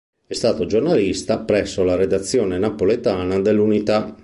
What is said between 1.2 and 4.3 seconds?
presso la redazione napoletana dell'Unità.